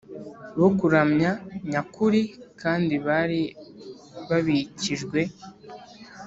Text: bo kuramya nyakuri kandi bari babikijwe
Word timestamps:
bo 0.59 0.69
kuramya 0.77 1.31
nyakuri 1.71 2.21
kandi 2.61 2.95
bari 3.07 3.41
babikijwe 4.29 5.19